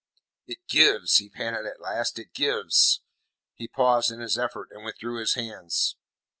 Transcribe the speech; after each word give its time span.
"It 0.47 0.65
gives," 0.67 1.17
he 1.17 1.29
panted 1.29 1.67
at 1.67 1.79
last. 1.79 2.17
"It 2.17 2.33
gives." 2.33 3.01
He 3.53 3.67
paused 3.67 4.09
in 4.09 4.19
his 4.19 4.35
efforts, 4.35 4.71
and 4.73 4.83
withdrew 4.83 5.19
his 5.19 5.35
hands. 5.35 5.95